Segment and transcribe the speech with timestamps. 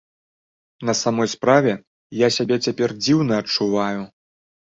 [0.89, 1.73] На самой справе,
[2.25, 4.01] я сябе цяпер дзіўна адчуваю.